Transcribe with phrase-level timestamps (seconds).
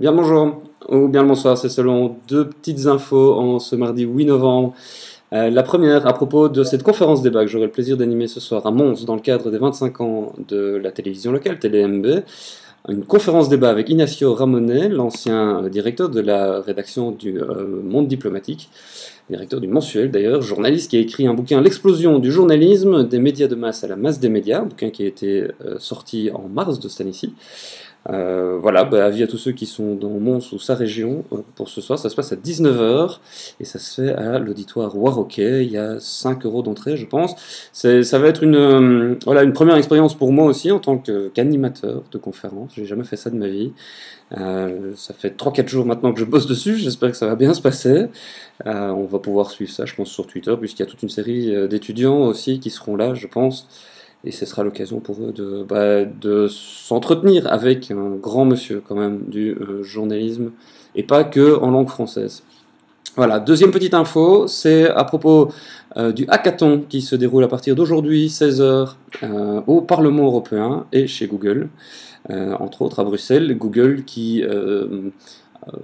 [0.00, 4.24] Bien bonjour, ou bien le bonsoir, c'est selon deux petites infos en ce mardi 8
[4.24, 4.74] novembre.
[5.32, 8.40] Euh, la première à propos de cette conférence débat que j'aurai le plaisir d'animer ce
[8.40, 12.24] soir à Mons dans le cadre des 25 ans de la télévision locale, TéléMB.
[12.88, 18.70] Une conférence débat avec Ignacio Ramonet, l'ancien directeur de la rédaction du euh, Monde diplomatique,
[19.30, 23.46] directeur du mensuel d'ailleurs, journaliste qui a écrit un bouquin L'explosion du journalisme, des médias
[23.46, 26.48] de masse à la masse des médias, un bouquin qui a été euh, sorti en
[26.48, 27.32] mars de cette année-ci.
[28.10, 31.38] Euh, voilà, bah, avis à tous ceux qui sont dans Mons ou sa région euh,
[31.54, 31.98] pour ce soir.
[31.98, 33.18] Ça se passe à 19h
[33.60, 35.64] et ça se fait à l'auditoire Warroquet.
[35.64, 37.34] Il y a 5 euros d'entrée, je pense.
[37.72, 42.02] Ça va être une, euh, voilà, une première expérience pour moi aussi en tant qu'animateur
[42.10, 42.72] de conférence.
[42.76, 43.72] J'ai jamais fait ça de ma vie.
[44.30, 46.76] ça fait 3-4 jours maintenant que je bosse dessus.
[46.76, 48.06] J'espère que ça va bien se passer.
[48.66, 51.68] on va pouvoir suivre ça, je pense, sur Twitter, puisqu'il y a toute une série
[51.68, 53.68] d'étudiants aussi qui seront là, je pense
[54.24, 58.94] et ce sera l'occasion pour eux de, bah, de s'entretenir avec un grand monsieur quand
[58.94, 60.52] même du euh, journalisme
[60.94, 62.42] et pas que en langue française.
[63.16, 65.52] Voilà, deuxième petite info, c'est à propos
[65.96, 71.06] euh, du hackathon qui se déroule à partir d'aujourd'hui, 16h, euh, au Parlement européen et
[71.06, 71.68] chez Google,
[72.28, 73.54] entre autres à Bruxelles.
[73.58, 74.42] Google qui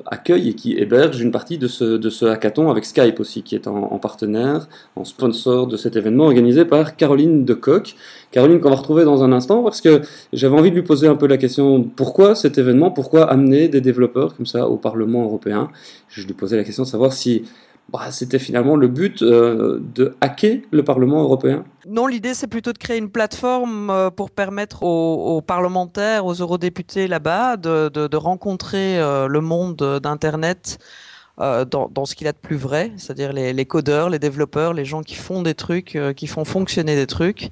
[0.07, 3.55] accueille et qui héberge une partie de ce, de ce hackathon avec Skype aussi, qui
[3.55, 7.95] est en, partenaire, en sponsor de cet événement organisé par Caroline Decoq.
[8.31, 11.17] Caroline qu'on va retrouver dans un instant parce que j'avais envie de lui poser un
[11.17, 15.71] peu la question pourquoi cet événement, pourquoi amener des développeurs comme ça au Parlement européen?
[16.09, 17.45] Je lui posais la question de savoir si
[17.93, 21.65] bah, c'était finalement le but euh, de hacker le Parlement européen.
[21.89, 27.09] Non, l'idée c'est plutôt de créer une plateforme euh, pour permettre aux, parlementaires, aux eurodéputés
[27.09, 30.79] là-bas de, rencontrer euh, le monde d'Internet
[31.39, 35.03] dans, ce qu'il a de plus vrai, c'est-à-dire les, les, codeurs, les développeurs, les gens
[35.03, 37.51] qui font des trucs, qui font fonctionner des trucs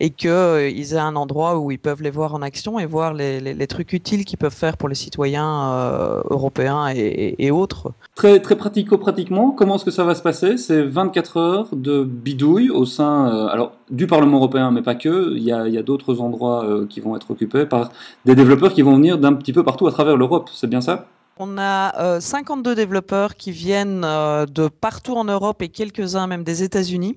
[0.00, 3.14] et qu'ils euh, aient un endroit où ils peuvent les voir en action et voir
[3.14, 7.50] les, les, les trucs utiles qu'ils peuvent faire pour les citoyens euh, européens et, et,
[7.50, 7.92] autres.
[8.14, 10.56] Très, très pratico-pratiquement, comment est-ce que ça va se passer?
[10.56, 15.34] C'est 24 heures de bidouille au sein euh, alors, du Parlement européen, mais pas que.
[15.36, 17.90] Il y a, il y a d'autres endroits qui vont être occupés par
[18.24, 20.50] des développeurs qui vont venir d'un petit peu partout à travers l'Europe.
[20.52, 21.06] C'est bien ça?
[21.38, 27.16] On a 52 développeurs qui viennent de partout en Europe et quelques-uns même des États-Unis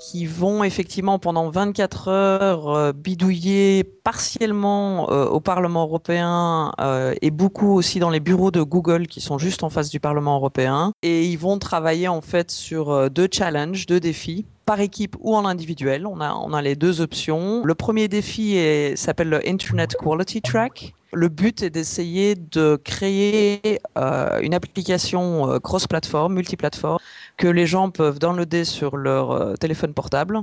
[0.00, 7.30] qui vont effectivement pendant 24 heures euh, bidouiller partiellement euh, au Parlement européen euh, et
[7.30, 10.92] beaucoup aussi dans les bureaux de Google qui sont juste en face du Parlement européen.
[11.02, 15.44] Et ils vont travailler en fait sur deux challenges, deux défis par équipe ou en
[15.44, 16.06] individuel.
[16.06, 17.62] On a, on a les deux options.
[17.64, 18.58] Le premier défi
[18.96, 20.94] s'appelle le Internet Quality Track.
[21.12, 26.98] Le but est d'essayer de créer une application cross-platform, multiplateforme,
[27.40, 30.42] que les gens peuvent downloader sur leur euh, téléphone portable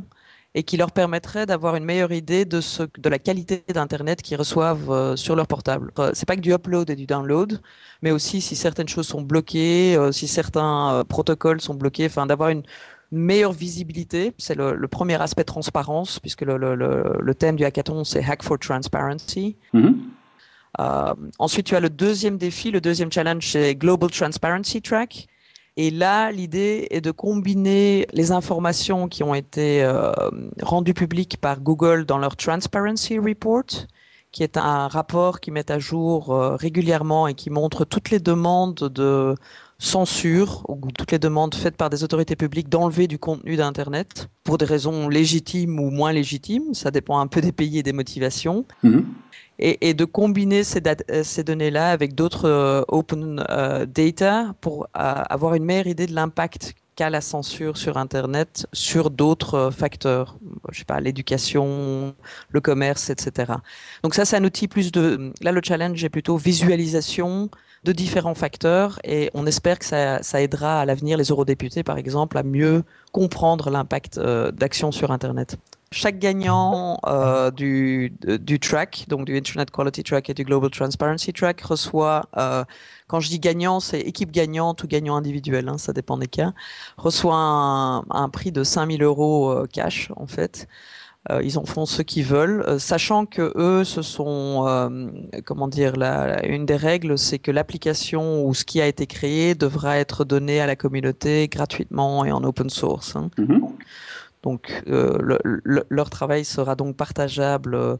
[0.56, 4.38] et qui leur permettrait d'avoir une meilleure idée de, ce, de la qualité d'internet qu'ils
[4.38, 5.92] reçoivent euh, sur leur portable.
[6.00, 7.62] Euh, c'est pas que du upload et du download,
[8.02, 12.64] mais aussi si certaines choses sont bloquées, si certains protocoles sont bloqués, enfin d'avoir une,
[13.10, 14.34] meilleure visibilité.
[14.38, 18.60] C'est le, premier aspect transparence, puisque le, le, le, thème du hackathon c'est Hack for
[18.60, 19.56] Transparency.
[19.74, 19.94] Mm-hmm.
[20.78, 25.28] Ensuite, tu as le deuxième défi, le deuxième challenge, c'est Global Transparency Track.
[25.80, 30.12] Et là, l'idée est de combiner les informations qui ont été euh,
[30.64, 33.66] rendues publiques par Google dans leur Transparency Report,
[34.38, 38.20] qui est un rapport qui met à jour euh, régulièrement et qui montre toutes les
[38.20, 39.34] demandes de
[39.80, 44.60] censure ou toutes les demandes faites par des autorités publiques d'enlever du contenu d'Internet pour
[44.60, 46.76] des raisons légitimes ou moins légitimes.
[46.76, 48.64] Ça dépend un peu des pays et des motivations.
[48.84, 49.06] Mm-hmm
[49.60, 50.82] et, et, de combiner ces,
[51.12, 56.14] euh, ces données-là avec d'autres euh, open euh, data pour avoir une meilleure idée de
[56.14, 60.38] l'impact qu'a la censure sur Internet sur d'autres facteurs,
[60.72, 62.16] je sais pas, l'éducation,
[62.50, 63.54] le commerce, etc.
[64.04, 65.32] Donc ça, c'est un outil plus de...
[65.42, 67.50] Là, le challenge est plutôt visualisation
[67.84, 71.98] de différents facteurs et on espère que ça, ça aidera à l'avenir les eurodéputés, par
[71.98, 75.58] exemple, à mieux comprendre l'impact d'action sur Internet.
[75.92, 81.32] Chaque gagnant euh, du, du track, donc du Internet Quality Track et du Global Transparency
[81.32, 82.66] Track, reçoit, euh,
[83.08, 86.52] quand je dis gagnant, c'est équipe gagnante ou gagnant individuel, hein, ça dépend des cas,
[86.98, 90.68] reçoit un, prix de 5000 euros euh, cash en fait.
[91.44, 94.64] Ils en font ce qu'ils veulent, sachant que eux, ce sont,
[95.44, 95.96] comment dire,
[96.46, 100.62] une des règles, c'est que l'application ou ce qui a été créé devra être donné
[100.62, 103.18] à la communauté gratuitement et en open source.
[103.18, 103.30] Hein.
[103.38, 103.60] Mm-hmm.
[104.44, 105.18] Donc euh,
[105.90, 107.98] leur travail sera donc partageable euh,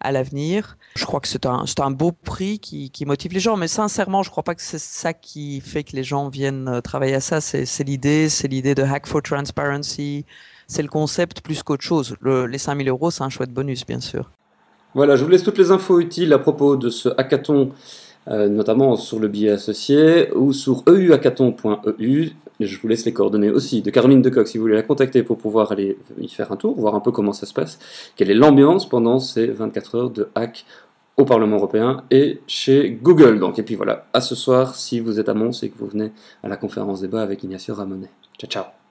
[0.00, 0.76] à l'avenir.
[0.96, 4.22] Je crois que c'est un, un beau prix qui, qui, motive les gens, mais sincèrement,
[4.22, 7.20] je crois pas que c'est ça qui fait que les gens viennent euh, travailler à
[7.20, 7.40] ça.
[7.40, 10.24] C'est l'idée, c'est l'idée de Hack for Transparency,
[10.66, 12.16] c'est le concept plus qu'autre chose.
[12.20, 14.30] Le, les 5000 euros, c'est un chouette bonus, bien sûr.
[14.94, 17.72] Voilà, je vous laisse toutes les infos utiles à propos de ce hackathon
[18.26, 22.30] notamment sur le billet associé ou sur euhackathon.eu.
[22.60, 25.38] Je vous laisse les coordonnées aussi de Carmine Decoq si vous voulez la contacter pour
[25.38, 27.78] pouvoir aller y faire un tour, voir un peu comment ça se passe,
[28.16, 30.64] quelle est l'ambiance pendant ces 24 heures de hack
[31.16, 33.38] au Parlement européen et chez Google.
[33.38, 35.86] Donc, et puis voilà, à ce soir si vous êtes à Mons et que vous
[35.86, 36.12] venez
[36.42, 38.10] à la conférence débat avec Ignacio Ramonet.
[38.38, 38.83] Ciao, ciao